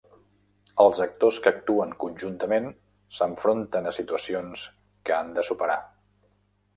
[0.83, 2.65] Els actors que actuen conjuntament
[3.17, 4.65] s'enfronten a situacions
[5.11, 5.77] que han de superar.